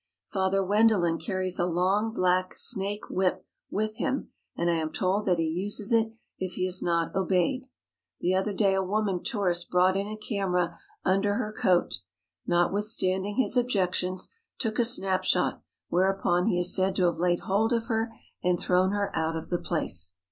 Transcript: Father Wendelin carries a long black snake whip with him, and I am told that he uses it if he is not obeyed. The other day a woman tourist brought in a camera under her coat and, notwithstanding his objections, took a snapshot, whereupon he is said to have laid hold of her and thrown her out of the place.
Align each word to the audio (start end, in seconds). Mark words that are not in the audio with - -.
Father 0.25 0.63
Wendelin 0.63 1.19
carries 1.19 1.59
a 1.59 1.67
long 1.67 2.11
black 2.11 2.57
snake 2.57 3.07
whip 3.11 3.45
with 3.69 3.97
him, 3.97 4.31
and 4.55 4.67
I 4.67 4.73
am 4.73 4.91
told 4.91 5.25
that 5.25 5.37
he 5.37 5.45
uses 5.45 5.91
it 5.93 6.11
if 6.39 6.53
he 6.53 6.65
is 6.65 6.81
not 6.81 7.13
obeyed. 7.13 7.67
The 8.19 8.33
other 8.33 8.51
day 8.51 8.73
a 8.73 8.81
woman 8.81 9.21
tourist 9.23 9.69
brought 9.69 9.95
in 9.95 10.07
a 10.07 10.17
camera 10.17 10.75
under 11.05 11.35
her 11.35 11.53
coat 11.53 11.99
and, 11.99 12.01
notwithstanding 12.47 13.35
his 13.35 13.55
objections, 13.55 14.27
took 14.57 14.79
a 14.79 14.85
snapshot, 14.85 15.61
whereupon 15.89 16.47
he 16.47 16.57
is 16.57 16.75
said 16.75 16.95
to 16.95 17.03
have 17.03 17.17
laid 17.19 17.41
hold 17.41 17.71
of 17.71 17.85
her 17.85 18.11
and 18.43 18.59
thrown 18.59 18.93
her 18.93 19.15
out 19.15 19.35
of 19.35 19.49
the 19.49 19.59
place. 19.59 20.15